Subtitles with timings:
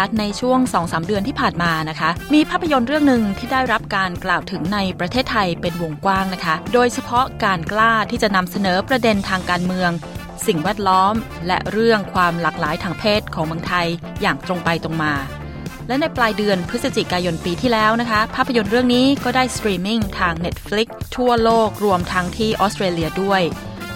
[0.00, 9.90] คุณผู้ฟังคะในช่วง 2-3 เดือนที่ผ่านมานะคะ มีภาพยนตร์เรื่องหนึ่งที่ได้รับการกล่าวถึงในประเทศไทยเป็นวงกว้างนะคะ โดยเฉพาะการกล้าที่จะนำเสนอประเด็นทางการเมือง
[10.46, 11.14] สิ่งแวดล้อม
[11.46, 13.86] และเรื่องความหลากหลายทางเพศของเมืองไทย
[14.20, 15.14] อย่างตรงไปตรงมา
[15.88, 23.42] และในปลายเดือนพฤศจิกายนปีที่แล้วนะคะ ภาพยนตร์เรื่องนี้ก็ได้สตรีมมิ่งทาง Netflix ทั่วโลกรวมทั้งที่ออสเตรเลียด้วย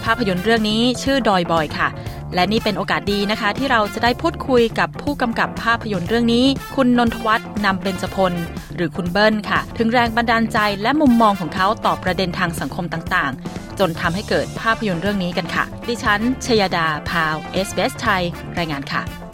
[0.03, 1.87] ภาพยนตร์เรื่องนี้ชื่อดอยบอยค่ะ
[2.35, 8.33] และนี่เป็นโอกาสดีนะคะ ที่เราจะได้พูดคุยกับผู้กำกับภาพยนตร์เรื่องนี้ คุณนนทวัฒน์นำเบญจพล
[8.75, 18.23] หรือคุณเบิ้ลค่ะ ถึงแรงบันดาลใจและมุมมองของเขาต่อประเด็นทางสังคมต่างๆ จนทำให้เกิดภาพยนตร์เรื่องนี้กันค่ะ ดิฉันชยดาพาว SBS ไทย
[18.57, 19.24] รายงานค่ะ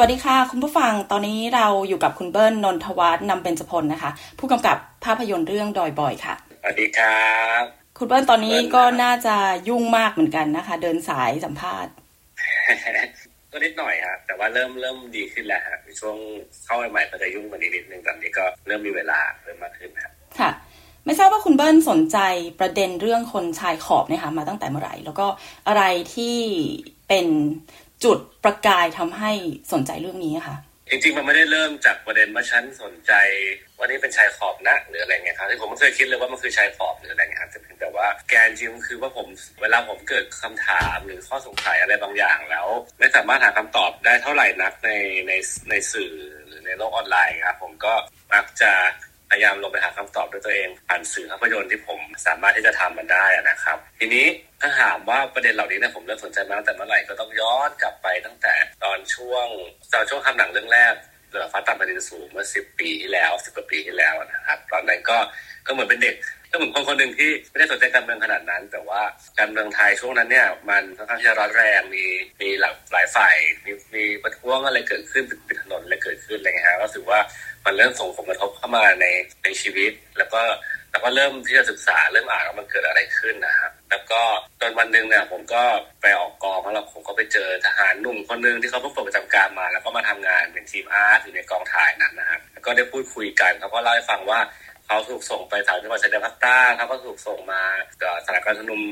[0.00, 7.28] วัสดีค่ะ คุณผู้ฟังตอนนี้เราอยู่กับคุณเบิ้ลนนทวัฒน์นำเบญจพลนะคะ ผู้กำกับภาพยนตร์เรื่องดอยบอยค่ะสวัสดีครั
[7.60, 7.62] บ
[7.98, 9.36] คุณเบิ้ลตอนนี้ก็น่าจะ
[9.68, 11.92] ยุ่งมากเหมือนกันนะคะ เดินสายสัมภาษณ์
[13.52, 16.16] ก็นิดหน่อยฮะแต่ว่าเริ่มเริ่มดีขึ้นแล้วฮะในช่วง
[16.64, 20.50] เข้าใหม่ๆก็จะยุ่งกว่านี้นิดนึงตอนนี้ก็เริ่มมีเวลาเริ่มมากขึ้นครับค่ะ
[21.04, 22.18] ไม่ทราบว่าคุณเบิ้ลสนใจ
[22.60, 25.26] ประเด็นเรื่องคนชายขอบเนี่ยค่ะมาตั้งแต่เมื่อไหร่ แล้วก็
[25.68, 25.82] อะไร
[26.14, 26.36] ที่
[27.08, 27.26] เป็น
[28.04, 29.32] จุดประกายทำให้
[29.72, 30.56] สนใจเรื่องนี้ค่ะ
[30.90, 33.12] จริงๆมันไม่ได้เริ่มจากประเด็นว่าฉันสนใจ
[33.76, 39.26] ว่านี่เป็นชายขอบนะหรืออะไรเงี้ยครับที่ผมไม่เคยคิดเลยว่ามันคือชายขอบหรืออะไรเงี้ยครับแต่เพียงแต่ว่าแกนจริงคือว่าผม
[39.62, 42.68] เวลาผมเกิดคำถามหรือข้อสงสัยอะไรบางอย่างแล้ว
[42.98, 44.90] ไม่สามารถหาคำตอบได้เท่าไหร่นักใน
[45.26, 45.32] ใน
[45.70, 46.12] ในสื่อ
[46.46, 47.94] หรือในโลกออนไลน์ครับผมก็
[48.32, 48.72] มักจะ
[49.30, 54.26] พยายามลงไปหาคำตอบด้วยตัวเอง ผ่านสื่อภาพยนตร์ที่ผมสามารถที่จะทำมันได้นะครับ ทีนี้
[54.60, 59.46] ถ้าถามว่าประเด็นเหล่านี้เนี่ยผมเริ่มสนใจมาตั้งแต่เมื่อไหร่ก็ต้องย้อนกลับไปตั้งแต่ตอนช่วง
[59.92, 60.94] ตอนช่วงทำหนังเรื่องแรก
[61.30, 65.18] เรือฟ้าตัดประเด็นสูงเมื่อสิบปีที่แล้วสิบกว่าปีที่แล้วนะครับ ตอนนั้นก็
[65.68, 66.14] ก็เหมือนเป็นเด็ก
[66.50, 69.02] ก็เหมือนคนคนหนึ่งที่ไม่ได้สนใจการเมืองขนาดนั้น แต่ว่า
[69.38, 72.04] การเมืองไทยช่วงนั้นเนี่ยมันค่อนข้างที่จะร้อนแรงมี
[72.40, 77.20] มีหลากหลายฝ่ายมีมีประท้วงอะไรเกิดขึ้นปิดถนนอะไรเกิดขึ้นอะไรเงี้ยฮะก็รู้สึกว่า
[77.66, 79.06] มันเริ่มส่งผลกระทบเข้ามาใน
[79.44, 80.42] ในชีวิต แล้วก็
[80.90, 84.20] แล้วก็เริ่มที่จะศึกษาเริ่มอ่านว่ามันเกิดอะไรขึ้นนะครับแล้วก็
[84.60, 85.62] ตอนวันหนึ่งเนี่ยผมก็
[86.00, 94.40] ไปออกกองแล้วผมก็ไปเจอทหารหนุ่มคนหนึ่งที่เขาเพิ่งปลดประจำการมา แล้วก็มาทำงานเป็นทีมอาร์ตอยู่ในกองถ่ายนั้นนะครับแล้วก็ได้พูดคุยกันเขาก็เล่าให้ฟังว่า
[94.88, 97.62] เขาถูกส่งไปสามจังหวัดชายแดนภาคใต้เขาก็ถูกส่งมา
[98.24, 98.82] สถานการณ์ชุมนุม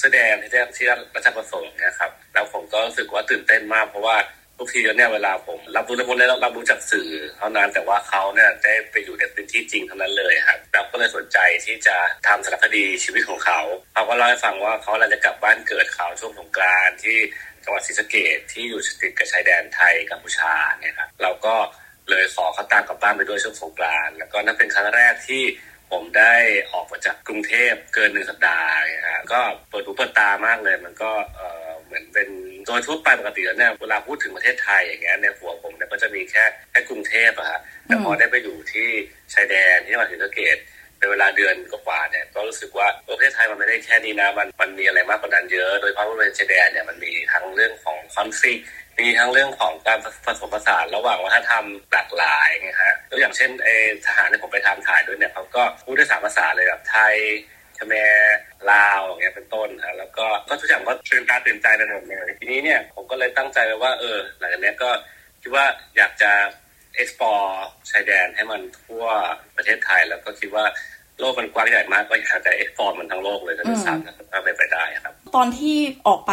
[0.00, 4.16] แสดงที่ที่ราชประสงค์นะครับแล้วผมก็รู้สึกว่าตื่นเต้นมากเพราะว่า
[4.58, 11.96] ทุกทีเนี่ยเวลาผมรับรู้เรื่องพวกนี้รับรู้จากสื่อเท่านั้นแต่ว่าเขาเนี่ยได้ไปอยู่ในพื้นที่จริงเท่านั้นเลยครับแล้วก็เลยสนใจที่จะ
[12.26, 13.60] ทำสารคดีชีวิตของเขา
[13.94, 17.16] เขาก็เล่าให้ฟังว่าเขาเราจะกลับบ้านเกิดเขาช่วงสงกรานที่
[17.64, 21.54] จังหวัดศรีสะเกษที่อยู่ติดกับชายแดนไทยกัมพูชาเนี่ยครับเราก็
[22.10, 25.42] เลยขอเขาตามกลับบ้านไปด้วยช่วงสงกรานต์แล้วก็นั่นเป็นครั้งแรกที่
[25.90, 26.34] ผมได้
[26.72, 32.28] ออกมาจากกรุงเทพเกินหนึ่งสัปดาห์นะฮะก็เปิดหูเปิดตามากเลย มันก็เออเหมือนเป็น
[32.66, 38.88] โดยทั่วไปปกติแล้วเนี่ยเวลาพูดถึงประเทศไทยอย่างเงี้ยในหัวผมเนี่ยก็จะมีแค่แค่กรุงเทพอะฮะแต่พอได้ไปอยู่ที่
[39.34, 40.58] ชายแดนที่จังหวัดศรีสะเกษ
[40.98, 48.60] เป็นเวลาเดือนกว่าเนี่ยก็รู้สึกว่าประเทศไทยมันไม่ได้แค่นี้นะมันมันมีอะไรมากกว่านั้นเยอะ โดยเฉพาะบริเวณชายแดนเนี่ยมันมีทั้งเรื่องของคอนฟ lict
[49.00, 53.68] มีทั้งเรื่องของการผสมผสานระหว่างวัฒนธรรมหลากหลายไงฮะตัวอย่างเช่นเอ
[54.06, 57.14] ทหารที่ผมไปทำถ่ายด้วยเนี่ยเขาก็พูดได้สามภาษาเลยแบบไทย
[57.78, 57.94] ขแม
[58.70, 64.90] ลาวอย่างเงี้ยเป็นต้นฮะแล้วก็ก็ทุกอย่างก็ตื่นตาตื่นใจไปหมดเลยทีนี้เนี่ยผมก็เลยตั้งใจไว้ว่าเออหลังจากนี้ก็
[65.42, 65.64] คิดว่า
[65.96, 66.32] อยากจะ
[67.00, 67.50] explore
[67.90, 69.04] ชายแดนให้มันทั่ว
[69.56, 70.64] ประเทศไทย แล้วก็คิดว่า
[71.20, 75.76] โลกมันกว้างใหญ่มากก็อยากจะ explore มันทั้งโลกเลยถ้าจะสามารถถ้าไปไปได้ครับ ตอนที่
[76.06, 76.32] ออกไป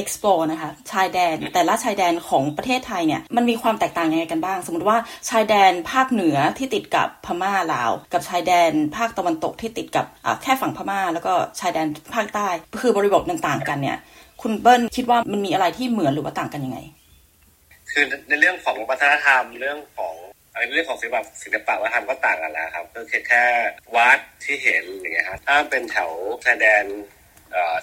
[0.00, 4.98] explore นะคะ ชายแดนแต่ละชายแดนของประเทศไทยเนี่ยมันมีความแตกต่างยังไงกันบ้าง สมมติว่า
[5.30, 10.06] ชายแดนภาคเหนือที่ติดกับพม่าลาว กับชายแดนภาคตะวันตกที่ติดกับ
[10.42, 12.48] แค่ฝั่งพม่า แล้วก็ชายแดนภาคใต้
[12.80, 13.98] คือบริบทต่างๆกันเนี่ย
[14.42, 16.78] คุณเบิ้ลคิดว่ามันมีอะไรที่เหมือนหรือว่าต่างกันยังไง
[17.90, 20.14] คือในเรื่องของวัฒนธรรมเรื่องของ
[20.54, 23.44] ในเรื่องของศิลปะศิลปะวัฒนธรรมก็ต่างกันแล้วครับก็แค่แค่
[23.96, 26.10] วัดที่เห็นอย่างเงี้ยครับถ้าเป็นแถว
[26.44, 26.84] ชายแดน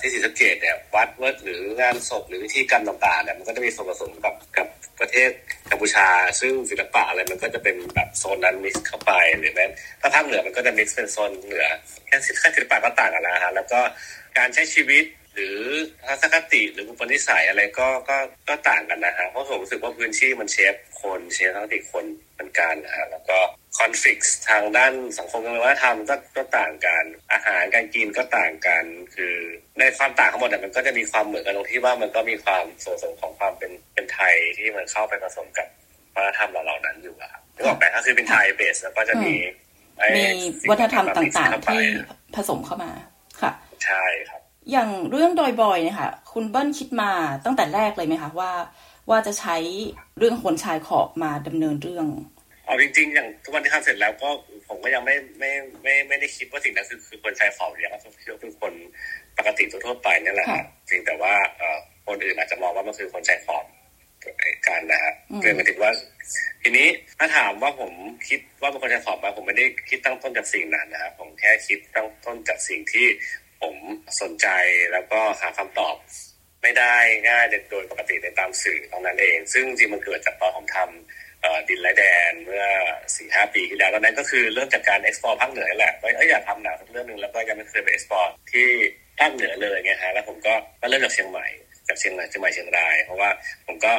[0.01, 4.67] ที่ศรีสะเกดเนี่ยวัดวัดหรืองานศพหรือวิธีกรรมต่างๆเนี่ยมันก็จะมีส่วนผสมกับกับ
[4.99, 5.29] ประเทศ
[5.71, 6.07] กัมพูชา
[6.41, 9.65] ซึ่งศิลปะอะไรมันก็จะเป็นแบบโซนนั้นมิกซ์เข้าไปหรือแม้
[10.01, 11.67] ถ้าภาคเหนือมันก็จะมิกซ์เป็นโซนเหนือ
[12.07, 13.79] แค่แค่ศิลปะก็ต่างกันแล้วฮะแล้วก็
[14.37, 15.57] การใช้ชีวิต หรือ
[16.07, 18.17] ทัศนคติหรืออุปนิสัยอะไรก็ก็
[18.49, 23.37] ก็ต่างกันนะฮะเพราะผมรู้สึกว่าพื้นที่มันเชฟคนเชฟทัศนคติคนเหมือนกันนะฮะแล้วก็
[23.79, 28.83] คอนฟ lict ทางด้านสังคมวัฒนธรรมก็ก็ต่างกัน อาหารการกินก็ต่างกัน
[29.15, 29.35] คือ
[29.79, 35.67] ในความต่างทั้งหมดมันก็จะมีความเหมือนกันตรงที่ว่ามันก็มีความโสสมของความเป็นเป็นไทยที่มันเข้าไปผสมกับ
[36.15, 39.33] วัฒนธรรมเหล่านั้นอยู่ครับนึกออกไหมถ้าคือเป็นไทยเบสแล้วก็จะมี
[40.17, 40.23] มี
[40.69, 41.83] วัฒนธรรมต่างๆที่
[42.35, 42.91] ผสมเข้ามา
[43.41, 43.51] ค่ะ
[43.85, 44.40] ใช่ครับ
[44.71, 47.11] อย่างเรื่องดอยบอยเนี่ยค่ะ คุณเบิ้ลคิดมา
[47.45, 48.51] ตั้งแต่แรกเลยไหมคะว่า
[49.09, 49.55] ว่าจะใช้
[50.17, 52.07] เรื่องคนชายขอบมาดำเนินเรื่อง
[52.65, 54.29] เอาจริงๆ อย่างทุกวันที่ทำเสร็จแล้วก็
[54.67, 55.51] ผมก็ยังไม่ไม่
[55.83, 58.73] ไม่ไม่ได้คิดว่าสิ่งนั้นคือคือคนชายขอบเนี่ยก็คือเป็นคน
[59.37, 60.47] ปกติทั่วไปนี่แหละ
[60.89, 61.33] จริงแต่ว่า
[62.07, 63.65] คนอื่นอาจจะมองว่ามันคือคนชายขอบ
[64.67, 65.91] การนะฮะเรื่องมาถึงว่า
[66.61, 66.87] ทีนี้
[67.19, 67.91] ถ้าถามว่าผม
[68.29, 73.05] คิดว่าเป็นคนชายขอบมาผมไม่ได้คิดตั้งต้นจากสิ่งนั้นนะครับผมแค่คิดตั้งต้นจากสิ่งที่
[73.61, 73.75] ผม
[74.21, 74.47] สนใจ
[74.93, 75.95] แล้วก็หาคำตอบ
[76.61, 76.95] ไม่ได้
[77.29, 82.65] ง่ายโดยปกติในตามสื่อตรงนั้นเอง ซึ่งจริงมันเกิดจากตอนผมทำดินไร้แดนเมื่อ
[83.15, 88.67] สี่ห้าปีที่แล้วตอนนั้นก็คือเริ่มจากการ explore ภาคเหนือแหละว่าอยากทำหนังเรื่องหนึ่งแล้วก็ยังไม่เคยไป explore ที่
[89.19, 90.53] ภาคเหนือเลยไงฮะแล้วผมก็
[90.89, 91.47] เริ่มจากเชียงใหม่
[91.87, 93.29] จากเชียงใหม่เชียงใหม่เชียงราย เพราะว่า
[93.67, 93.93] ผมก็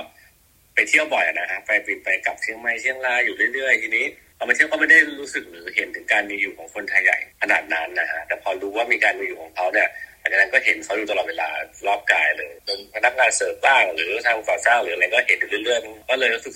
[0.74, 4.06] ไปเที่ยวบ่อยนะฮะไปบินไปกลับเชียงใหม่เชียงรายอยู่เรื่อยๆทีนี้
[4.42, 11.48] พอมาเที่ยวก็ไม่ได้รู้สึกหรือเห็นถึงการมีอยู่ของคนไทยใหญ่ขนาดนั้นนะฮะแต่พอรู้ว่ามีการมีอยู่ของเขาเนี่ยหลังจากนั้นก็เห็นเขาอยู่ตลอดเวลา
[11.86, 16.54] รอบกายเลยเป็นพนักงานเสิร์ฟบ้าง หรือทำก่อสร้างหรืออะไรก็เห็นอยู่เรื่อยๆก็เลยรู้สึก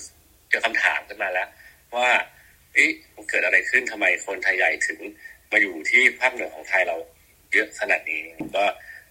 [0.49, 1.47] เกิดคำถามขึ้นมาแล้ว
[1.95, 2.09] ว่า
[2.73, 4.99] เอ๊ะมันเกิดอะไรขึ้นทำไมคนไทยใหญ่ถึง
[5.51, 6.97] มาอยู่ที่ภาคเหนือของไทยเรา
[7.53, 8.21] เยอะขนาดนี้
[8.55, 8.65] ก็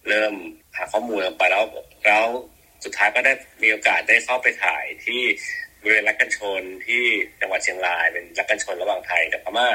[0.09, 0.35] เริ่ม
[0.77, 1.65] หาข้อมูลไปแล้ว
[2.07, 2.27] แล้ว
[2.85, 3.33] สุดท้ายก็ได้
[3.63, 5.23] มีโอกาสได้เข้าไปถ่ายที่
[5.87, 7.03] ริเวณรักกันชนที่
[7.41, 9.69] จังหวัดเชียงราย เป็นรักกันชนระหว่างไทยกับพม่า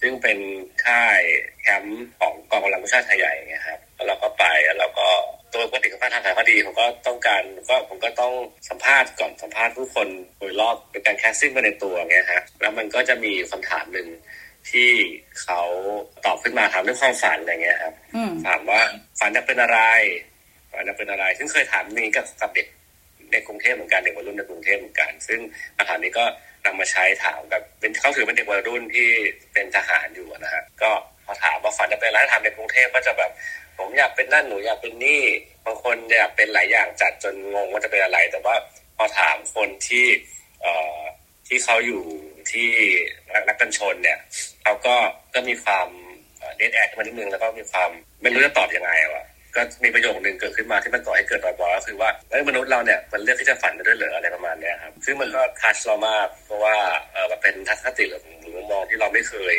[0.00, 0.38] ซึ่งเป็น
[0.84, 1.20] ค่าย
[1.62, 5.08] แคมป์ของกองกำลังผู้ชาติไทยใหญ่ไงครับแล้วเราก็ไปแล้วเราก็
[5.52, 8.32] ตัวปกติของการทำถ่ายคดีผมก็ต้องการก็ผมก็ต้อง
[8.68, 10.08] สัมภาษณ์ก่อนสัมภาษณ์ผู้คน
[10.38, 14.08] โดยรอบเป็นการแคสซิ่งไปในตัวไงฮะแล้วมันก็จะมีคำถามหนึ่ง
[14.70, 14.90] ที่
[15.42, 15.60] เขา
[16.24, 17.94] ตอบขึ้นมาถามเรื่องความฝันอะไรเงี้ยครับ
[18.46, 18.80] ถามว่า
[19.18, 19.80] ฝันจะเป็นอะไร
[20.72, 22.66] ฝันจะเป็นอะไรซึ่งเคยถามนี้กับกับเด็ก
[23.32, 25.40] ในกรุงเทพเหมือนกันเด็กวัยรุ่นในกรุงเทพเหมือนกัน ซึ่ง
[25.76, 26.24] คำถามนี้ก็
[26.66, 29.08] นำมาใช้ถามกับเป็นเขาถือเป็นเด็กวัยรุ่นที่
[29.52, 30.90] เป็นทหารอยู่นะฮะก็
[31.24, 33.30] พอถามว่าฝันจะเป็นอะไรทำในกรุงเทพก็จะแบบ
[33.78, 35.22] ผมอยากเป็นนั่นหนูอยากเป็นนี่
[35.64, 38.56] บางคนอยากเป็นหลายอย่างจัดจนงงว่าจะเป็นอะไร แต่ว่า
[38.96, 40.06] พอถามคนที่
[40.62, 41.00] เอ่อ
[41.48, 42.02] ที่เขาอยู่
[42.52, 42.70] ที่
[43.48, 44.18] รัฐกันชนเนี่ย
[44.62, 44.96] เขาก็
[45.34, 45.88] ก็มีความ
[46.56, 47.90] dead air มานิดนึงแล้วก็มีความ
[48.22, 49.24] ไม่รู้จะตอบยังไงวะ
[49.56, 56.76] ก็มีประโยคนึงเกิดขึ้นมาที่มันก่อให้เกิดดอยบอยก็คือว่าเอ้มนุษย์เราเนี่ยมันเลือกที่จะฝันได้ด้วยเหรออะไรประมาณเนี้ยครับซึ่งมันก็ touch เรามากเพราะว่า
[57.12, 58.22] เออมันเป็นทัศนคติหรือ
[58.54, 59.54] มุมมองที่เราไม่เคย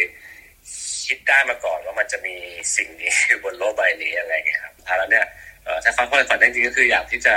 [1.06, 2.36] คิดได้มาก่อนว่ามันจะมี
[2.76, 3.14] สิ่งนี้
[3.44, 5.26] บนโลกใบนี้อะไรเงี้ยครับท้ายแล้วเนี่ย
[5.84, 7.36] ถ้าฟังข้อฝันจริงๆก็คืออยากที่จะ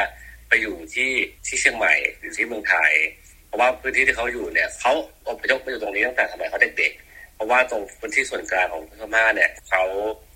[0.49, 1.11] ไปอยู่ที่
[1.47, 2.93] ที่เชียงใหม่อยู่ที่เมืองไทย
[3.47, 4.93] เพราะว่าพื้นที่ที่เขาอยู่เนี่ยเขา
[5.29, 9.83] อพยพมาอยู่ตรงนี้ตั้งแต่สมัยเขาเด็กๆ เพราะว่าตรงพื้นที่ส่วนกลางของพม่าเนี่ยเขา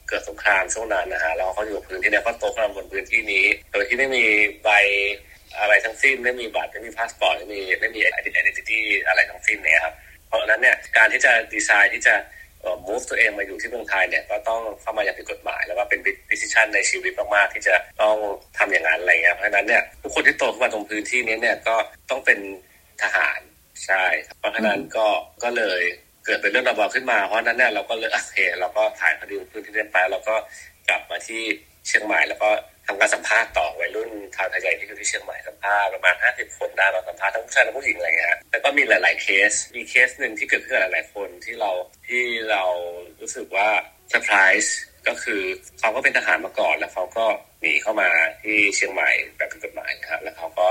[0.08, 4.24] เกิดสงครามช่วงนั้นนะฮะแล้วเขาอยู่พื้นที่นี้เขาโตขึ้นบนพื้นที่นี้ โดยที่ไม่มี
[4.64, 4.70] ใบ
[5.60, 9.94] อะไรทั้งสิ้น ไม่มีบัตรไม่มีพาสปอร์ตไม่มีไม่มี identity อะไรทั้งสิ้นเนี่ยครับ
[10.28, 12.14] เพราะฉะนั้นเนี่ยการที่จะ decide ที่จะ
[12.86, 18.16] move ตัวเองมาอยู่ที่เมืองไทยเนี่ยก็ต้องเข้ามาอย่างผิดกฎหมาย แล้วก็เป็น decision ในชีวิตมากๆที่จะต้อง
[18.58, 21.76] ทำอย่างนั้นอะไรเงี้ยเพราะฉะนั้นเนี่ยทุกคนที่โตขึ้นมาตรงพื้นที่นี้เนี่ยก็
[22.10, 22.38] ต้องเป็น
[23.02, 23.40] ทหาร
[23.86, 24.04] ใช่
[24.38, 25.06] เพราะฉะนั้นก็
[25.42, 25.80] ก็เลย
[26.24, 30.34] เกิดเป็นเรื่องระบาขึ้นมา เพราะนั้นเนี่ยเราก็เลยโอเคเราก็ถ่ายคดีพื้นที่เรียนไปแล้วก็
[30.88, 31.42] กลับมาที่
[31.86, 32.50] เชียงใหม่ แล้วก็
[32.86, 41.70] ทำการสัมภาษณ์ต่อวัยรุ่นชาวไทยใหญ่ที่อยู่ที่เชียงใหม่สัมภาษณ์ประมาณห้าสิบคนได้เราสัมภาษณ์ทั้งผู้ชายและผู้หญิงอะไรเงี้ยแล้วก็มีหลาย ๆ เคส มีเคสหนึ่งที่เกิดขึ้นหลาย ๆ คนที่เรา
[42.08, 42.62] ที่เรา
[43.20, 43.68] รู้สึกว่า
[44.08, 44.76] เซอร์ไพรส์
[45.08, 45.42] ก็คือ
[45.80, 47.26] เขาก็เป็นทหารมาก่อน แล้วเขาก็
[47.60, 48.10] หนีเข้ามา
[48.42, 50.68] ที่เชียงใหม่แบบผิดกฎหมายครับแล้วเขาก็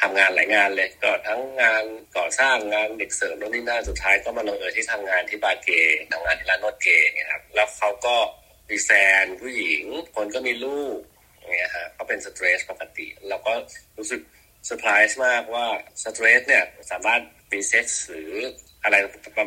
[0.00, 1.84] ทำงานหลายงานเลยก็ทั้งงาน
[2.16, 5.70] ก่อสร้างงานเด็กเสิร์ฟโน่นนี่นั่นสุดท้ายก็มาลงเอยที่ทำงานที่บาร์เกย์
[6.12, 8.16] ทำงานที่ร้านนวดเกย์เนี่ยครับแล้วเขาก็
[8.70, 8.90] มีแฟ
[9.22, 9.84] นผู้หญิง
[10.16, 10.98] คนก็มีลูก
[11.38, 13.52] อย่างเงี้ยฮะก็เป็น straight ปกติเราก็
[13.98, 14.20] รู้สึก
[14.66, 15.66] เซอร์ไพรส์มากว่า
[16.02, 17.20] สเตรสเนี่ยสามารถ
[17.52, 18.32] มีเซ็กซ์หรือ
[18.82, 18.96] อะไร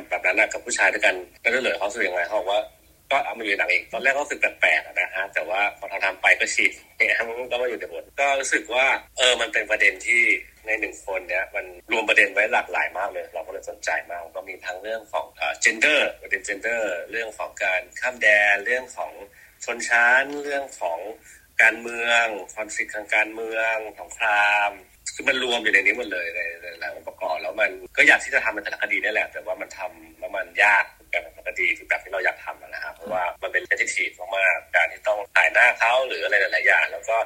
[0.09, 2.61] แบบนั้นกับผู้ชายด้วยกันก็ได้เลยเขาสึกยังไงเขาบอกว่า
[3.11, 8.85] ก็เอามาอยู่หนังเองตอนแรกก็รู้สึกแปลกๆนะฮะแต่ว่าพอทำทำไปก็ชินเนี่ยมันก็มาอยู่ในบทก็รู้สึกว่า
[9.17, 10.21] เออมันเป็นประเด็นที่
[10.67, 19.11] ในหนึ่งคนเนี้ยมันรวมประเด็นไว้หลากหลายมากเลย เราก็เลยสนใจมากก็มีทั้งเรื่องของเอ่อ gender ประเด็น gender เรื่องของการข้ามแดนเรื่องของ
[19.65, 20.99] ชนชั้นเรื่องของ
[21.61, 24.71] การเมืองคอนฟ lict ทางการเมืองของคราม
[25.15, 26.39] คือมันรวมอยู่ในนี้หมดเลยใน
[26.79, 30.83] หลายองค์ประกอบแล้วมันก็อยากที่จะทำเป็นสารคดีนี่แหละ แต่ว่ามันทำแล้วมันยาก
[31.13, 32.72] กับสารคดีที่แบบที่เราอยากทำนะครับเพ
[33.03, 37.17] ราะว่ามันเป็นเรื่องที่ถีบมากๆการที่ต้องถ่ายหน้าเขาหรืออะไรหลายๆอย่างแล้วก็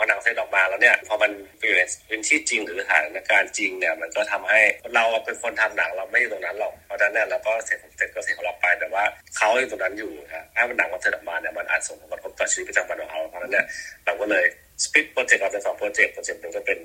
[0.00, 4.60] พอหนังเสร็จออกมาแล้วเนี่ยพอมันอยู่ในพื้นที่จริงหรือสถานการณ์จริงเนี่ยมันก็ทำให้
[4.94, 9.04] เราเป็นคนทำหนังเราไม่อยู่ตรงนั้นหรอกเพราะฉะนั้นเนี่ยเราก็เสร็จเสร็จก็เสร็จของเราไปแต่ว่า
[9.36, 13.64] เขาอยู่ตรงนั้นอยู่ครับถ้ามันหนังมันเสร็จออกมาเนี่ยมันอาจส่งผลกระทบต่อชีวิตประจำวันของเขาเพราะฉะนั้นเนี่ย
[14.06, 14.44] เราก็เลย
[14.84, 16.78] split โปรเจกต์ออกเป็นสองโปรเจกต์โปรเจกต์หนึ่งก็เป็น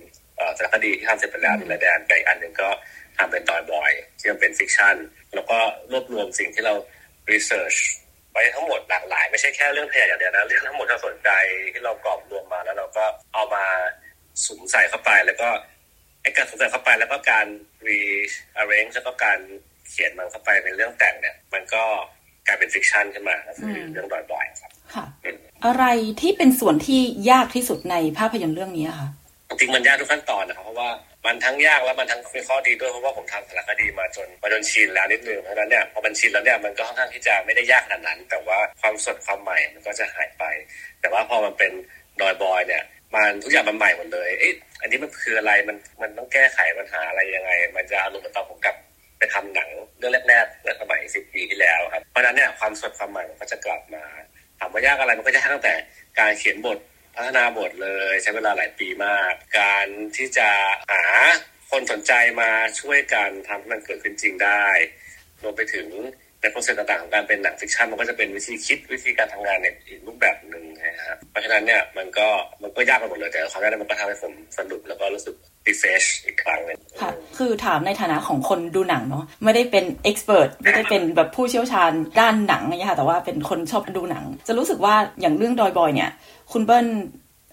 [0.57, 2.69] สารคดีที่ทำเสร็จไปแล้วดินไร้แดนกับอีกอันหนึ่งก็
[3.17, 4.95] ทำเป็นดอยบอยที่มันเป็น fiction
[5.35, 5.57] แล้วก็
[5.91, 6.73] รวบรวมสิ่งที่เรา
[7.31, 7.75] research
[8.33, 11.29] ไว้ทั้งหมดหลากหลาย ไม่ใช่แค่เรื่องเพศอย่างเดียวนะเรื่องทั้งหมดที่เราสนใจ
[11.73, 13.63] ที่เรารวบรวมมาแล้วเราก็เอามา
[14.45, 15.47] สุมใส่เข้าไป แล้วก็
[16.21, 17.47] ไอ้การสุมใส่เข้าไปแล้วก็การ
[17.87, 19.39] rearrange แล้วก็การ
[19.89, 21.83] เขียนมันเข้าไปเป็นเรื่องแต่งเนี่ย มันก็
[22.47, 25.05] กลายเป็น fiction ขึ้นมาคือเรื่องดอยบอยครับค่ะ
[25.65, 25.85] อะไร
[26.21, 29.09] ที่เป็นส่วนที่ยากที่สุดในภาพยนตร์เรื่องนี้ค่ะ
[29.49, 30.89] จริงมันยากทุกขั้นตอนนะครับเพราะว่า
[31.25, 40.43] มันทั้งยากแล้วมันทั้งมีข้อดีด้วยเพราะว่าผมทำสารคดีมาจนมาจนชินแล้วนิดนึงเพราะนั้นเนี่ยพอมันชินแล้วเนี่ยมันก็ค่อนข้างที่จะไม่ได้ยากขนาดนั้น แต่ว่าความสดความใหม่มันก็จะหายไป
[41.01, 41.71] แต่ว่าพอมันเป็น
[42.21, 42.83] ดอยบอยเนี่ย
[43.15, 48.75] มันทุกอย่างมันใหม่หมดเลยเอ๊ะอันนี้มันคืออะไรมันมันต้องแก้ไขปัญหาอะไรยังไง มันจะอารมณ์เหมือนตอนผมกลับ
[49.17, 54.03] ไปทำหนังเรื่องแรกๆเมื่อสมัยสิบปีที่แล้วครับเพราะนั้นเนี่ยความสดความใหม่มันก็จะกลับมา
[54.59, 55.73] ถามว่ายากอะไรมันก็ยากตั้งแต่
[56.19, 56.77] การเขียนบท
[57.15, 60.49] พัฒนาบทเลยใช้เวลาหลายปีมาก การที่จะ
[60.91, 61.03] หา
[61.71, 64.63] คนสนใจมาช่วยกันทำให้มันเกิดขึ้นจริงได้
[65.43, 65.87] รวมไปถึง
[66.41, 72.27] ใน process ต่างๆของการเป็นหนัง fiction มันก็จะเป็นวิธีคิดวิธีการทำงานในอีกรูปแบบหนึ่งนะครับเพราะฉะนั้นเนี่ยมันก็
[72.61, 75.35] มันก็ยากไปหมดเลยแต่ความยากมันก็ทำให้ผมสนุกแล้วก็รู้สึก
[75.67, 86.11] refresh อีกครั้งหนึ่งค่ะ คือถามในฐานะของคนดูหนังเนาะไม่ได้เป็น expert ไม่ได้เป็นแบบผู้เชี่ยวชาญด้านหนังนะคะแต่ว่าเป็นคนชอบดูหนัง จะรู้สึกว่าอย่างเรื่องดอยบอยเนี่ย
[86.53, 86.87] คุณเบิ้ล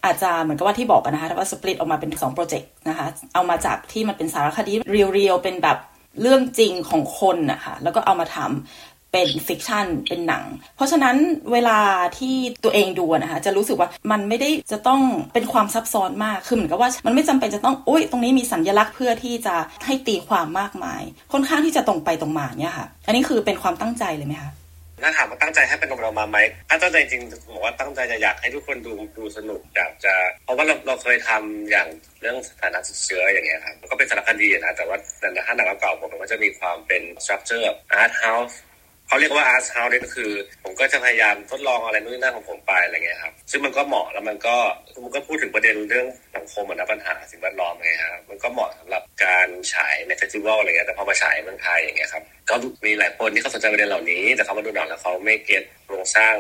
[0.05, 5.79] อาจจะเหมือนกับว่าที่บอกกันนะคะว่า split ออกมาเป็น2โปรเจกต์นะคะ เอามาจากที่มันเป็นสารคดี real ๆ เป็นแบบ
[6.21, 10.45] เรื่องจริงของคนนะคะแล้วก็เอามาทำเป็น fiction เป็นหนัง
[10.77, 11.17] เพราะฉะนั้น
[11.53, 11.79] เวลา
[12.19, 15.01] ที่ตัวเองดูนะคะ จะรู้สึกว่ามันไม่ได้จะต้อง
[15.35, 19.55] เป็นความซับซ้อนมาก คือเหมือนกับว่ามันไม่จำเป็นจะต้องอุ้ยตรงนี้มีสัญลักษณ์เพื่อที่จะ
[19.85, 21.03] ให้ตีความมากมาย
[21.33, 24.51] ค่อนข้างที่จะตรงไปตรงมาเนี่ยค่ะ อันนี้คือเป็นความตั้งใจเลยไหมคะ
[25.03, 26.39] ถ้าถามว่าตั้งใจให้เป็นออกมาไหม
[26.69, 30.15] ถ้าตั้งใจจริงบอกว่าตั้งใจจะอยากให้ทุกคนดูดูสนุกอยากจะ
[30.45, 31.89] เพราะว่าเราเราเคยทำอย่าง
[32.21, 38.59] เรื่องสถานะเชื้ออย่างเงี้ยครับก็เป็นสารคดีนะแต่ว่าแต่ถ้าหนังเก่าผมมันก็จะมีความเป็นสตรัคเจอร์art house
[39.11, 40.31] เขาเรียกว่า art house นี่ก็คือ
[40.65, 44.57] ผมก็จะพยายามทดลองอะไรนู่นนี่นั่นของผมไปอะไรเงี้ยครับซึ่งมันก็เหมาะแล้วมันก็
[45.05, 52.55] มันก็พูดถึงประเด็นเรื่องสังคมนะปัญหาสิ่งแวดล้อมไงครับมันก็เหมาะสำหรับการฉายใน festival อะไรเงี้ยแต่พอมาฉายเมืองไทยอย่างเงี้ยครับก็
[52.87, 56.35] มีหลายคนที่เขาสนใจประเด็นเหล่านี้ แต่เขามาดูหนังแล้วเขาไม่ get โครงสร้าง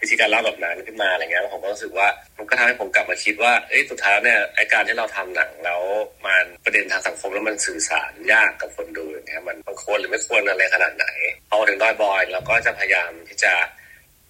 [0.00, 5.82] วิธีการเล่าแบบนั้นขึ้นมาอะไรเงี้ยผมก็รู้สึกว่ามันก็ทำให้ผมกลับมาคิดว่าเอ้ยสุดท้ายเนี่ยไอ้การที่เราทำหนังแล้ว
[6.26, 11.06] มันประเด็นทางสังคมแล้วมันสื่อสารยากกับคนดูอย่างเงี้ยมันมันควรหรือไม่ควรอะไรขนาดไหน
[11.50, 13.52] พอถึงดอยบอยเราก็จะพยายามที่จะ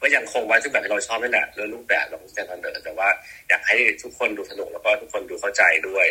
[0.03, 3.09] ก็ยังคงไว้ทุกแบบที่เราชอบนี่นแหละเรื่องรูปแบบเราจะเสนอแต่ว่า
[3.49, 6.07] อยากให้ทุกคนดูสนุกแล้วก็ทุกคนดูเข้าใจด้วย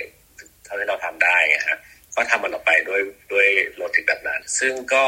[0.65, 1.37] เท่าที่เราทำได้
[1.69, 1.79] ฮะ
[2.15, 3.01] ก็ทำมันออกไปด้วย
[3.33, 5.03] ด้วยโลจิกแบบนั้น ซึ่งก็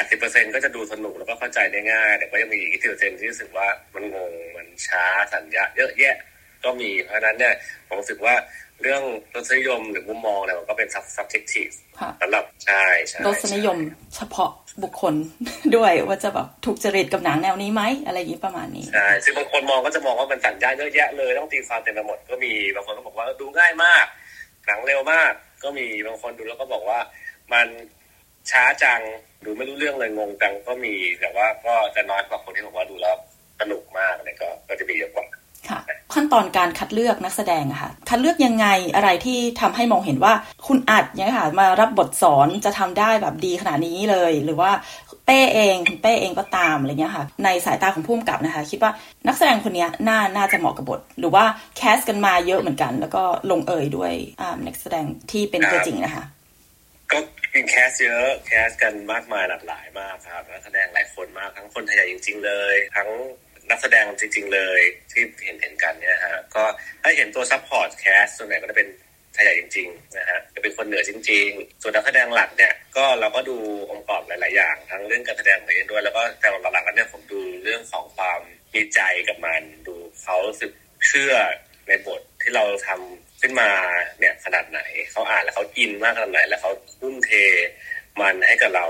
[0.00, 6.16] 80%ก็จะดูสนุกแล้วก็เข้าใจได้ง่าย แต่ก็ยังมีอีก20%ที่รู้สึกว่ามันงง มันช้าสัญญาเยอะแยะ
[6.64, 7.54] ก็มี เพราะนั้นเนี่ย
[7.86, 8.34] ผมรู้สึกว่า
[8.82, 9.02] เรื่อง
[9.34, 11.74] รสนิยมหรือมุมมองเนี่ยมันก็เป็น subjective
[12.20, 13.76] สำหรับใช่ใช่รสนิยม
[14.16, 14.50] เฉพาะ
[14.82, 15.14] บุคคล
[15.76, 24.06] ด้วยว่าจะแบบถูกจริตกับหนังแนวนี้ไหมอะไรอย่างนี้ประมาณนี้ใช่ซึ่งบางคนมองก็จะมองว่ามันสัญญาเยอะแยะเลยต้องตีความเต็มไปหมดก็มีบางคนก็บอกว่าดูง่ายมาก
[24.66, 25.32] หนังเร็วมาก
[25.64, 26.98] ก็มีบางคนดูแล้วก็บอกว่า
[27.52, 27.66] มัน
[28.50, 29.00] ช้าจัง
[29.44, 33.16] ดูไม่รู้เรื่องเลยงงจังก็มีแต่ว่าก็จะน้อยกว่าคนที่บอกว่าดูแล้ว
[33.60, 35.26] สนุกมากเลยก็ก็จะมีเยอะกว่า
[35.70, 35.80] ค่ะ
[36.14, 40.32] ขั้นตอนการคัดเลือกนักแสดงอะค่ะ คัดเลือกยังไงอะไรที่ทำให้มองเห็นว่า
[40.66, 44.70] คุณอัดเนี่ยค่ะมารับบทสอนจะทำได้แบบดีขนาดนี้เลย หรือว่า
[45.26, 48.92] เป้เองคุณเป้เองก็ตามอะไรเงี้ยค่ะ ในสายตาของผู้กำกับนะคะ คิดว่า
[49.26, 51.44] นักแสดงคนนี้น่าน่าจะเหมาะกับบท หรือว่า
[51.76, 54.12] แคสกันมาเยอะเหมือนกัน แล้วก็ลงเอยด้วย
[54.66, 56.24] นักแสดงที่เป็นตัวจริงนะคะ
[57.12, 57.18] ก็
[57.54, 63.08] มี cast เยอะ cast กันมากมายหลากหลายมากครับนักแสดงหลายคนมากทั้งคนไทยจริง ๆ เลย ทั้ง
[63.70, 64.80] นักแสดงจริง ๆ เลย
[65.12, 66.64] ที่เห็นเห็นกันเนี่ยฮะก็
[67.02, 68.88] ถ้าเห็นตัว support cast ส่วนใหญ่ก็จะเป็น
[69.34, 73.56] ไทยใหญ่จริงๆนะฮะจะเป็นคนเหนือจริง ๆ ส่วนนักแสดงหลักเนี่ยก็เราก็ดู
[73.90, 78.40] องค์ประกอบหลาย ๆ อย่าง ทั้งเรื่องการแสดงเองด้วย แล้วก็แต่หลักๆแล้วเนี่ยผมดูเรื่องของความ
[78.74, 80.72] มีใจกับมันดูเขารู้สึก
[81.06, 81.34] เชื่อ
[81.88, 83.70] ในบทที่เราทำขึ้นมา
[84.18, 87.30] เนี่ยขนาดไหนเขาอ่านแล้วเขา in มากขนาดไหน แล้วเขาทุ่มเท
[88.20, 88.86] มันให้กับเรา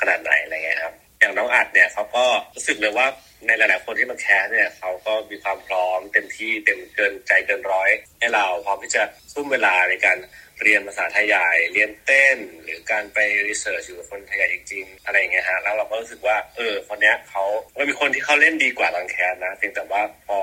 [0.00, 2.24] ขนาดไหนอะไรเงี้ยครับ อย่างน้องอัดเนี่ยเขาก็
[2.54, 3.06] รู้สึกเลยว่า
[3.46, 9.02] ในหลาย ๆ คนที่มา cast เนี่ยเขาก็มีความพร้อมเต็มที่เต็มเกินใจเกินร้อย ให้เราพร้อมที่จะ
[9.32, 10.18] ทุ่มเวลาในการ
[10.64, 17.44] เรียนภาษาไทยใหญ่เรียนเต้น หรือการไป research อยู่กับคนไทยใหญ่จริงๆ อะไรอย่างเงี้ยฮะแล้วเราก็รู้สึกว่าเออคนเนี้ยเขา
[17.76, 20.38] ก็มีคนที่เขาเล่นดีกว่าลัง cast นะเพียงแต่ว่าพอ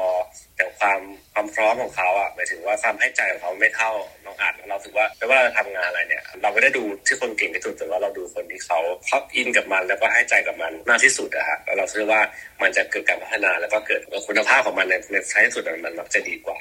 [0.57, 0.99] แต่ความ
[1.33, 3.91] ความพร้อมของเขาอะหมายถึงว่าความให้ใจของเขาไม่เท่า
[4.25, 12.21] น้องอัดเราสึกว่าไม่ว่าเราทำงานอะไรเนี่ย เราไม่ได้ดูที่คนเก่งที่สุดแต่ว่าเราดูคนที่เขาครอบอินกับมัน แล้วก็ให้ใจกับมันมากที่สุดอะฮะแล้วเราเชื่อว่า
[12.61, 16.59] มันจะเกิดการพัฒนาแล้วก็เกิดคุณภาพของมันในในท้ายที่สุดมันมักจะดีกว่า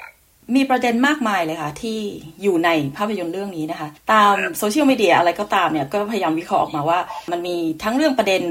[0.55, 1.97] มีประเด็นมากมายเลยค่ะ ที่
[2.41, 6.99] อยู่ในภาพยนตร์เรื่องนี้นะคะ ตามโซเชียลมีเดียอะไรก็ตามเนี่ย ก็พยายามวิเคราะห์ออกมาว่า
[7.31, 8.43] มันมีทั้งเรื่องประเด็น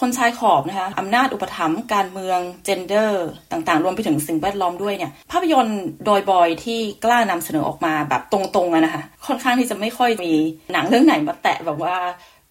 [0.00, 10.32] คนชายขอบนะคะอำนาจอุปถัมภ์การเมืองเจนเดอร์ ต่างๆ รวมไปถึงสิ่งแวดล้อมด้วยเนี่ย ภาพยนตร์โดยบอยที่กล้านำเสนอออกมาแบบตรงๆอะนะคะ ค่อนข้างที่จะไม่ค่อยมี
[10.72, 11.96] หนังเรื่องไหนมาแตะแบบว่า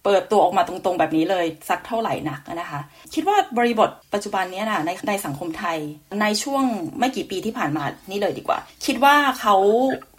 [0.04, 2.80] เปิดตัวออกมาตรงๆ แบบนี้เลยสักเท่าไหร่นักนะคะ
[3.14, 5.78] คิดว่าบริบทปัจจุบันนี้นะในในสังคมไทย
[6.20, 6.64] ในช่วง
[6.98, 9.56] ไม่กี่ปีที่ผ่านมานี่เลยดีกว่า คิดว่าเขา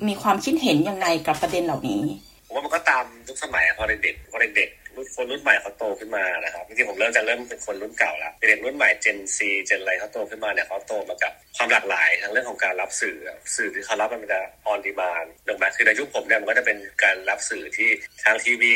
[0.08, 2.04] มีความคิดเห็นยังไงกับประเด็นเหล่านี้
[2.46, 13.18] ผมว่ามันก็ตามยุคสมัยพอเด็กๆพอเด็กๆคนรุ่นใหม่เขาโตขึ้นมานะครับจริงๆผมเริ่มจะเริ่มเป็นคนรุ่นเก่าแล้วเด็กรุ่นใหม่เจนซีเจนอะไรเขาโตขึ้นมาเนี่ยเขาโตมากับความหลากหลายทั้งเรื่องของการรับสื่อ
[13.56, 17.90] สื่อที่เขารับมันจะออนดีมานถูกไหมคือในยุคผมเนี่ยมันก็จะเป็นการรับสื่อที่
[18.24, 18.74] ทางทีวี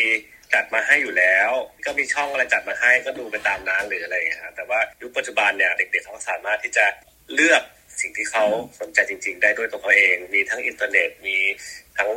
[0.54, 1.52] จัดมาให้อยู่แล้ว
[1.86, 6.86] ก็มีช่องอะไรจัดมาให้ก็ดูไปตามนั้นหรืออะไรอย่างเงี้ยแต่ว่ายุคปัจจุบันเนี่ยเด็กๆเขาสามารถที่จะ
[7.34, 7.64] เลือก
[8.02, 8.46] สิ่งที่เขา
[8.80, 11.38] สนใจจริง ๆ ได้ด้วยตัวเขาเอง มีทั้งอินเทอร์เน็ต มี
[11.98, 12.10] ทั้ง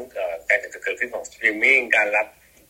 [0.49, 2.27] การเกิดขึ้นของสตรีมมิ่งการรับ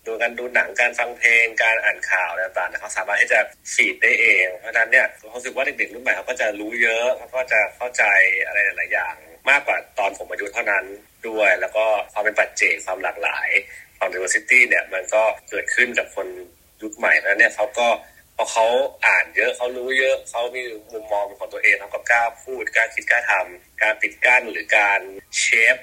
[0.07, 3.41] ดูการดูหนังการฟังเพลงการอ่านข่าวอะไรต่างๆเขาสามารถที่จะ
[3.75, 8.05] feed ได้เอง เพราะฉะนั้นเนี่ยเขารู้สึกว่าเด็กๆรุ่นใหม่เขาก็จะรู้เยอะเขาก็จะเข้าใจ
[8.47, 9.15] อะไรหลายๆอย่าง
[9.51, 10.85] มากกว่าตอนผมอายุเท่านั้น
[11.29, 13.49] ด้วย แล้วก็ความเป็นปัจเจกความหลากหลาย
[13.99, 16.27] ความ diversity เนี่ยมันก็เกิดขึ้นกับคน
[16.83, 17.89] ยุคใหม่แล้วเนี่ยเขาก็
[18.37, 18.67] พอเขา
[19.07, 20.63] อ่านเยอะเขารู้เยอะเขามี
[20.93, 25.01] มุมมองของตัวเองเขาก็กล้าพูดกล้าคิดกล้าทำการปิดกั้นหรือการ
[25.39, 25.77] เชฟ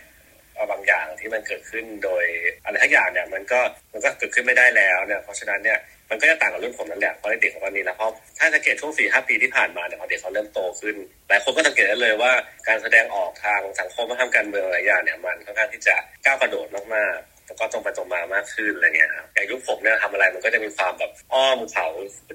[0.72, 2.26] บางอย่างที่มันเกิดขึ้นโดย
[2.64, 3.60] อะไรทั้งอย่างเนี่ยมันก็
[3.94, 5.80] มันก็เกิดขึ้นไม่ได้แล้วเนี่ยเพราะฉะนั้นเนี่ย
[6.10, 10.96] มันก็จะต่างกับรุ่นผมนั่นแหละเพราะเด็กของตอนนี้นะเพราะถ้าสังเกตช่วงสี่ห้าปีที่ผ่านมาเนี่ยพอเด็กเขาเริ่มโตขึ้น
[11.28, 12.32] หลายคนก็สังเกตได้เลยว่า
[12.68, 21.88] การแสดงออกทางสังคมและทางการเมืองหลายอย่างเนี่ยมันค่อนข้างที่จะก้าวกระโดดมากๆ แล้วก็ตรงไปตรงมามากขึ้นอะไรเงี้ยครับอย่างยุคผมเนี่ยทำอะไรมันก็จะมีความแบบอ้อมเขา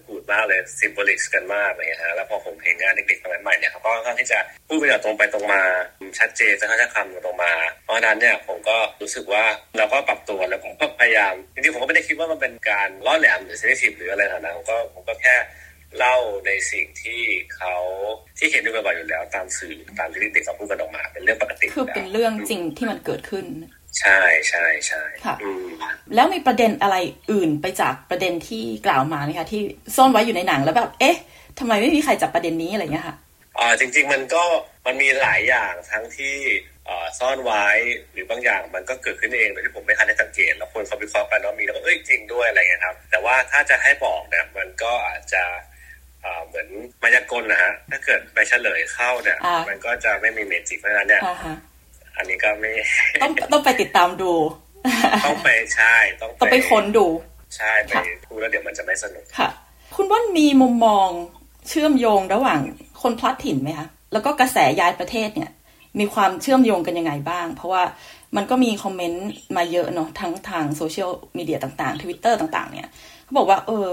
[0.06, 5.62] ปูดมากเลยซิมโบลิกกันมากอะไรเงี้ยฮะแล้วพอผมเห็นงานเด็กๆสมัยใหม่เนี่ยเขาก็ค่อนข้างที่จะพูดไปแบบตรงไปตรงมา
[6.18, 7.52] ชัดเจนจะค่อนคำตรงมา
[7.84, 9.44] เพราะฉะนั้นเนี่ยผมก็รู้สึกว่า
[9.78, 15.36] เราก็ปรับตัวแล้วผมก็พยายามจริงๆผมก็ไม่ได้คิดว่ามันเป็นการล่อแหลมหรือเซนซิทีฟหรืออะไรนะผมก็ผมก็แค่
[15.98, 17.20] เล่าในสิ่งที่
[17.56, 17.74] เขา
[18.38, 23.44] ที่เห็นด้วยบ่อยอยู่แล้วตามสื่อตามที่เด็กเขาพูดกันออกมา เป็นเรื่องปกติคือเป็นเรื่องจริงที่มันเกิดขึ้น
[23.98, 25.36] ใช่ใช่ใช่ค่ะ
[26.14, 26.96] แล้วมีประเด็นอะไร
[27.32, 29.60] อื่นไปจากประเด็นที่กล่าวมาไหมคะที่
[29.96, 31.16] ซ่อนไว้อยู่ในหนังแล้วแบบเอ๊ะ
[31.58, 33.16] ทำไมไม่มีใครจับประเด็นนี้อะไรเงี้ยค่ะ
[33.58, 34.44] อ่าจริง ๆ มันก็
[34.86, 36.36] มันมีหลายอย่างทั้งที่
[37.18, 37.66] ซ่อนไว้
[38.12, 45.44] หรือบางอย่างมันก็เกิดขึ้นเองโดยที่ผมไม่ทันได้สังเกตแล้วคนเขาวิเคราะห์กันว่ามีแล้วก็เอ้ยจริงด้วยอะไรเงี้ยครับ แต่ว่าถ้าจะให้บอกเนี่ยมันก็อาจจะ
[46.46, 46.68] เหมือน
[47.02, 51.22] มายากลนะฮะถ้าเกิดไปเฉลยเข้าเนี่ยมันก็จะไม่มีเมจิกเพราะฉะนั้นเนี่ย
[52.20, 52.70] อันนี้ก็ไม่
[53.22, 54.32] ต้องต้องไปติดตามดู
[55.24, 57.06] ต้องไปใช่ต้องต้องไปค้นดู
[57.56, 57.92] ใช่ไป
[58.24, 59.48] พูดแล้วเดี๋ยวมันจะไม่สนุกค่ะ
[59.94, 61.08] คุณว่านมีมุมมอง
[61.68, 62.60] เชื่อมโยงระหว่าง
[63.02, 65.50] คนพลัดถิ่นไหมคะแล้วก็กระแสย้ายประเทศเนี่ย
[65.98, 67.82] มีความเชื่อมโยงกันยังไงบ้าง เพราะว่า
[68.36, 72.88] มันก็มีคอมเมนต์มาเยอะเนาะทั้งทางโซเชียลมีเดียต่างๆทวิตเตอร์ต่าง ๆ เนี่ย
[73.24, 73.86] เขาบอกว่า เออ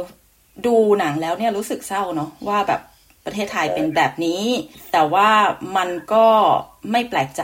[0.65, 2.81] ดูหนังแล้วเนี่ยรู้สึกเศร้าเนาะว่าแบบ
[3.25, 4.43] ประเทศไทยเป็นแบบนี้
[4.91, 5.29] แต่ว่า
[5.77, 6.27] มันก็
[6.91, 7.41] ไม่แปลกใจ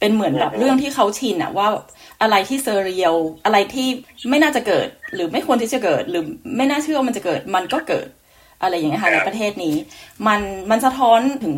[0.00, 1.68] เป็นเหมือนแบบเรื่องที่เขาชินอะว่า
[2.22, 3.88] อะไรที่เซเรียลอะไรที่
[4.30, 6.24] ไม่น่าจะเกิด หรือไม่ควรที่จะเกิด หรือ
[6.56, 8.08] ไม่น่าเชื่อว่ามันจะเกิด มันก็เกิด
[8.62, 9.74] อะไรอย่างเงี้ยค่ะในประเทศนี้
[10.26, 11.56] มันมันสะท้อนถึง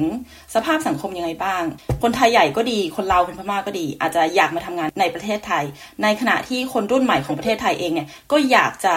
[0.54, 1.62] สภาพสังคมยังไงบ้าง
[2.02, 5.64] คนไทยใหญ่ก็ดีคนลาวคนพม่าก็ดี อาจจะอยากมาทำงานในประเทศไทย
[6.02, 8.94] ในขณะที่คนรุ่นใหม่ของประเทศไทยเองเนี่ยก็อยากจะ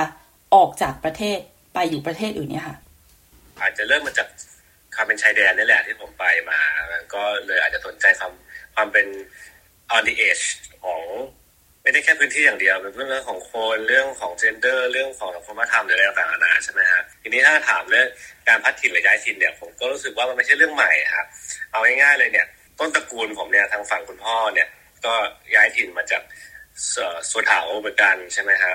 [0.55, 1.37] ออกจากประเทศ
[1.73, 2.75] ไปอยู่ประเทศอื่นเนี่ยค่ะ
[3.61, 4.27] อาจจะเริ่มมาจาก
[4.95, 6.59] ความเป็นชายแดนนี่แหละที่ผมไปมา
[7.13, 8.31] ก็เลยอาจจะสนใจความ
[8.75, 9.07] ความเป็น
[9.95, 10.45] on the edge
[10.83, 11.01] ของ
[11.83, 18.07] ไม่ได้แค่พื้นที่อย่างเดียวเป็นเรื่องของคนเรื่องของเจนเดอร์ เรื่องของสังคมธรรมหรืออะไรต่างๆนานาใช่ไหมฮะทีนี้ถ้าถามเรื่อง
[18.47, 21.25] การพัดถิ่นหรือย้ายถิ่นเนี่ยผมก็รู้สึกว่ามันไม่ใช่เรื่องใหม่ครับ
[21.71, 22.47] เอาง่ายๆเลยเนี่ย
[22.79, 24.67] ต้นตระกูลผมเนี่ยทางฝั่งคุณพ่อเนี่ย
[25.05, 25.13] ก็
[25.55, 26.23] ย้ายถิ่นมาจาก
[27.31, 28.73] ส่วนเถาเหมือนกันใช่ไหมฮะ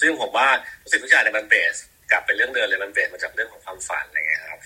[0.00, 0.48] ซึ่งผมว่า
[0.90, 1.76] สิ่งทุกอย่างเนี่ยมันเบส
[2.10, 4.60] กลับไปเรื่องเดิมเลยมันเบสมาจากเรื่องของความฝันอะไรเงี้ยครับ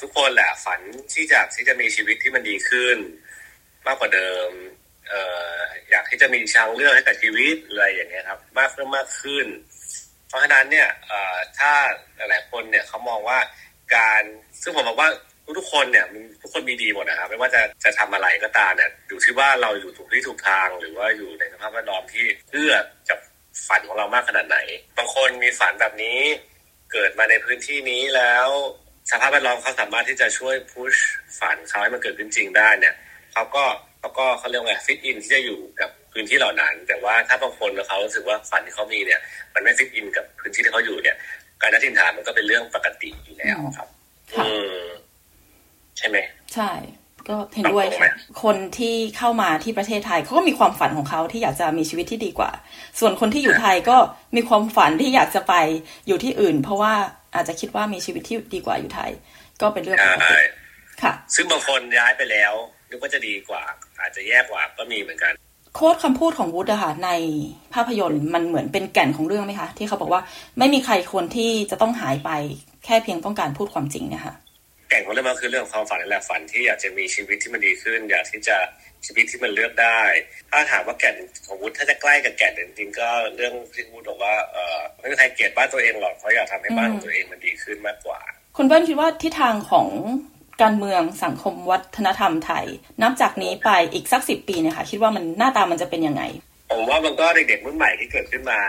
[0.00, 0.80] ทุกคนแหละฝัน
[1.14, 2.98] ที่จะที่จะมีชีวิตที่มันดีขึ้น
[3.86, 4.50] มากกว่าเดิม
[5.08, 5.14] เอ
[5.56, 5.58] อ
[5.90, 9.46] อยากที่จะมีทางเลือกให้กับชีวิตอะไรอย่างเงี้ยครับ มากขึ้นมากขึ้น
[10.28, 10.88] เพราะฉะนั้นเนี่ย
[11.58, 11.72] ถ้า
[12.16, 13.38] หลายๆคนเนี่ยเขามองว่า
[13.96, 14.22] การ
[14.62, 15.08] ซึ่งผมบอกว่า
[15.58, 16.06] ทุกคนเนี่ย
[16.42, 22.74] ทุกคนมีดีหมดนะครับไม่ว่าจะจะทำอะไรก็ตามเนี่ยอยู่ที่ว่าเราอยู่ถูกที่ถูกทาง หรือว่าอยู่ในสภาพแวดล้อมที่เอื้อ
[23.10, 23.18] กับ
[23.68, 24.58] ฝันของเรามากขนาดไหน
[24.98, 26.20] บางคนมีฝันแบบนี้
[26.92, 28.48] เกิดมาในพื้นที่นี้แล้ว
[29.10, 30.94] สภาพแวดล้อมเขาสามารถที่จะช่วยพุช
[31.38, 32.94] ฝันเขาให้มันเกิดขึ้นจริงได้เนี่ย
[33.34, 33.64] เขาก็
[34.00, 39.20] เขาก็เขาเรียกว่าฟิตอินที่จะอยู่กับพื้นที่เหล่านั้น แต่ว่าถ้าบางคนเขารู้สึกว่าฝันที่เขามีเนี่ย
[39.54, 41.16] มันไม่ฟิตอินกับพื้นที่ที่เขาอยู่เนี่ย
[41.60, 43.88] การนัดทินฐานมันก็เป็นเรื่องปกติอยู่แล้วครับ
[44.36, 44.82] อืม
[45.98, 46.16] ใช่ไหม
[46.54, 46.70] ใช่
[47.28, 52.50] ก็เห็นด้วยค่ะคนที่เข้ามาที่ประเทศไทยเขาก็มีความฝันของเขาที่อยากจะมีชีวิตที่ดีกว่า
[53.00, 53.96] ส่วนคนที่อยู่ไทยก็
[54.36, 55.54] มีความฝันที่อยากจะไป
[56.06, 56.92] อยู่ที่อื่น เพราะว่า
[57.34, 59.10] อาจจะคิดว่ามีชีวิตที่ดีกว่าอยู่ไทย
[59.60, 60.36] ก็เป็นเรื่องปกติ
[61.02, 62.54] ค่ะ ซึ่งบางคนย้ายไปแล้ว
[62.90, 63.62] นึกว่าจะดีกว่า
[64.00, 65.32] อาจจะแย่กว่าก็มีเหมือนกัน
[65.74, 67.10] โค้ดคำพูดของวูดอะค่ะใน
[67.74, 70.22] ภาพยนตร์มันเหมือนเป็นแก่นของเรื่องไหมคะ ที่เขาบอกว่า
[70.58, 72.30] ไม่มีใครควรที่จะต้องหายไป
[72.84, 74.34] แค่เพียงต้องการพูดความจริงเนี่ยค่ะ
[74.88, 78.56] แก่นของเรื่องมันคือเรื่องความฝันนั่นแหละฝันที่อยากจะมีชีวิตที่มันดีขึ้น อยากที่จะ
[79.06, 80.00] ชีวิตที่มันเลือกได้
[80.50, 81.16] ถ้าถามว่าแก่น
[81.46, 88.20] ของวุฒิถ้าจะใกล้กับแก่นจริงๆก็เรื่องที่วุฒิบอกว่าเออไม่มีใครเกลียดบ้านตัวเองหรอกเพราะอยากทำให้บ้านของตัวเองมันดีขึ้นมากกว่า
[88.56, 89.88] คุณเบิ้ลคิดว่าทิศทางของ
[90.62, 92.66] การเมืองสังคมวัฒนธรรมไทย
[93.02, 96.22] นับจากนี้ไปอีกสักสิบปีเนี่ยค่ะคิดว่ามันหน้าตามันจะเป็นยังไง
[96.70, 98.60] ผมว่ามันก็เด็กๆรุ่นใหม่ที่เกิดขึ้นมา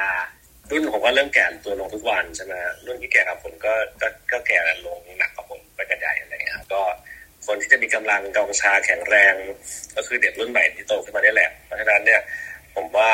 [0.71, 2.53] รุ่นผมก็เริ่มแก่ตัวลงทุกวันใช่ไหม
[2.85, 6.81] รุ่นที่แก่กับผมก็ก็ก็แก่ลงหนักกว่าผมไปกันใหญ่อะไรเงี้ยก็
[7.45, 9.33] คนที่จะมีกำลังกองชาแข็งแรง
[9.95, 12.21] ก็คือเด็กรุ่นใหม่ที่โตขึ้นมาได้แหละเพราะฉะนั้นเนี่ย
[12.75, 13.11] ผมว่า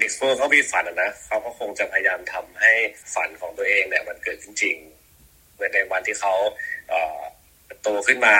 [0.00, 2.72] เด็กพวกเขามีฝันนะเขาก็คงจะพยายามทำให้
[3.14, 6.34] ฝันของตัวเองเนี่ยมันเกิดจริงๆในวันที่เขา
[6.88, 8.34] โตขึ้นมา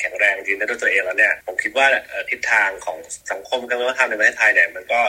[0.00, 1.86] แข็งแรงจริงได้ด้วยตัวเองแล้วเนี่ยผมคิดว่า
[2.30, 2.98] ทิศทางของ
[3.32, 5.00] สังคมการเมืองธรรมในประเทศไทยเนี่ยมันก็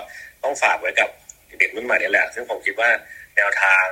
[0.43, 1.09] ต้องฝากไว้กับ
[1.59, 2.89] เด็กรุ่นใหม่นี่แหละ ซึ่งผมคิดว่า
[3.35, 3.85] แนวทาง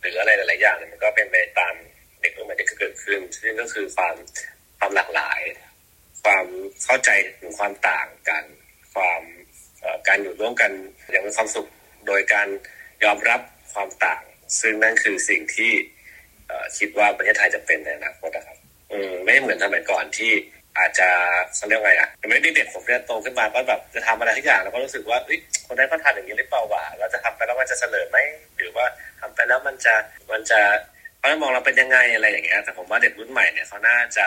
[0.00, 1.74] หรืออะไรหลาย ๆ อย่างเนี่ยมันก็เป็นไปตาม
[2.20, 4.14] เด็กรุ่นใหม่ที่เกิดขึ้น ซึ่งก็คือความ
[4.78, 5.40] ความหลากหลาย
[6.22, 6.46] ความ
[6.84, 8.44] เข้าใจถึงความต่างกัน
[8.94, 9.22] ความ
[10.08, 10.70] การอยู่ร่วมกัน
[11.10, 11.68] อย่างมีความสุข
[12.06, 12.48] โดยการ
[13.04, 13.40] ยอมรับ
[13.72, 14.22] ความต่าง
[14.60, 15.72] ซึ่งนั่นคือสิ่งที่
[16.78, 18.58] คิดว่าประเทศไทยจะเป็นในอนาคตนะครับ
[18.94, 20.32] อืมไม่เหมือนสมัยก่อนที่
[20.78, 21.08] อาจจะ
[21.56, 25.18] เขาเรียกไงอะไม่ได้เด็กผมเนี่ยโตขึ้นมาก็แบบจะทำอะไรทุกอย่างแล้วก็รู้สึกว่า
[25.66, 28.18] คนนั้ก็ทำอย่างนี้หรือเปล่าวะเราจะทำไปแล้วมันจะเฉลิมไหม
[28.56, 28.86] หรือว่า
[29.20, 29.94] ทำไปแล้วมันจะ
[30.32, 30.60] มันจะ
[31.18, 34.26] เขาจะมองเราเป็นยังไงอะไรอย่างเงี้ยแต่ผมว่าเด็กรุ่นใหม่เนี่ยเขาน่าจะ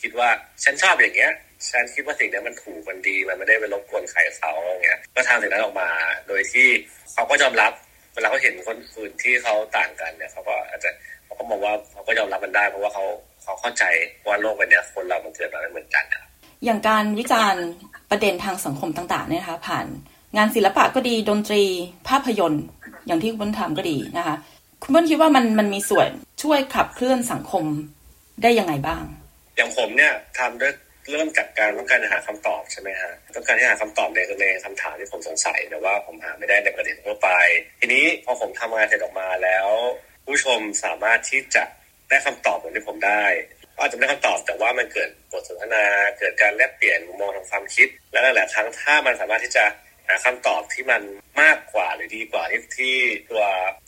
[0.00, 0.28] คิดว่า
[0.64, 1.32] ฉันชอบอย่างเงี้ย
[1.70, 5.88] ฉันคิดว่าสิ่งนี้มันถูกมันดีมันไม่ได้ไปรบกวนใครเขาอย่างเงี้ยก็ทำสิ่งนั้นออกมา
[6.28, 6.68] โดยที่
[7.12, 7.72] เขาก็ยอมรับ
[8.14, 10.90] เวลาเขาเห็นคนอื่นที่เขาต่างกันเนี่ยเขาก็อาจจะ
[11.24, 13.04] เขาก็มองว่าเขาก็ยอมรับมันได้เพราะว่าเขา
[13.42, 13.84] เขาเข้าใจ
[14.26, 16.24] ว่าโลกใบนี้คนเรามันเกิดมาไม่เหมือนกันครับ
[16.64, 17.64] อย่างการวิจารณ์
[18.10, 19.86] ประเด็นทางสังคมต่างๆเนี่ยนะคะผ่าน
[20.36, 21.64] งานศิลปะก็ดีดนตรี
[22.08, 22.64] ภาพยนตร์
[23.06, 24.36] อย่างที่คุณเบิ้ลทำก็ดีนะคะ
[24.82, 26.08] คุณเบิ้ลคิดว่ามันมันมีส่วน
[26.42, 27.64] ช่วยขับเคลื่อนสังคม
[28.42, 29.04] ได้ยังไงบ้าง
[29.56, 30.72] อย่างผมเนี่ยทำด้วย
[31.10, 37.28] เริ่มจากการต้องการหาคำตอบใช่ไหมฮะต้องการที่หาคำตอบในในคำถามที่ผมสงสัยแต่ว่าผมหาไม่ได้ในประเด็นทั่วไป
[37.80, 39.68] ทีนี้พอผมทำงานเสร็จออกมาแล้ว
[40.26, 41.64] ผู้ชมสามารถที่จะ
[42.12, 43.24] ได้คำตอบเหมือนที่ผมได้
[43.78, 45.84] อาจจะไม่ได้คำตอบแต่ว่ามันเกิดบทสนทนา
[46.18, 49.64] เกิดการแลกเปลี่ยนมุมมองทางความคิด และหลายๆครั้งถ้ามันสามารถที่จะ
[50.08, 51.02] หาคำตอบที่มัน
[51.42, 52.94] มากกว่าหรือดีกว่าที่ที่
[53.30, 53.44] ตัว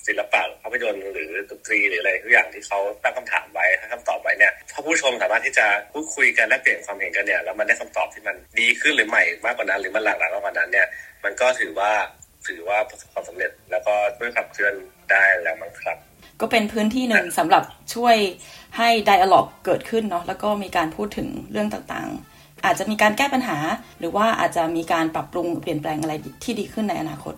[0.07, 10.87] ศิลปะภาพยนตร์หรือดนตรีหรืออะไรทุกอย่างที่เขาตั้งคำถามไว้ให้คำตอบไว้เนี่ยถ้าผู้ชมสามารถที่จะพูดคุยกันและเปลี่ยนความเห็นกันเนี่ยแล้วมันได้คำตอบที่มันดีขึ้นหรือใหม่มากกว่านั้น หรือมันหลากหลายมากกว่านั้นเนี่ย
[11.25, 11.93] มันก็ถือว่า
[12.49, 14.75] ถือว่าประสบความสำเร็จ แล้วก็ช่วยขับเคลื่อน
[15.11, 15.99] ได้แล้วมั้งครับ
[16.41, 17.63] ก็เป็นพื้นที่หนึ่งสำหรับ
[17.95, 18.17] ช่วย
[18.77, 23.59] ให้ไดอะล็อกเกิดขึ้นเนาะแล้วก็มีการพูดถึงเรื่องต่างๆ อาจจะมีการแก้ปัญหา
[23.99, 27.35] หรือว่าอาจจะมีการปรับปรุงเปลี่ยนแปลงอะไรที่ดีขึ้นในอนาคต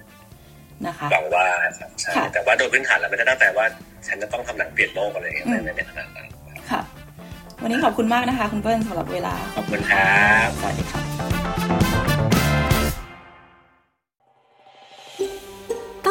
[0.87, 1.47] นะคะหวังว่า
[2.01, 3.67] ใช่แต่ว่าโดยพื้นฐานแล้วไม่ได้ตั้งแต่ว่า
[4.07, 6.27] ฉันจะต้องทำหนังเปลี่ยนโลกอะไรอย่างเงี้ยในในขนาดนั้น
[6.71, 6.81] ค่ะ
[7.63, 11.16] วันนี้ขอบคุณมากนะคะ คุณเปิ้ลสำหรับเวลา ขอบคุณครับ สวัสดีค่ะ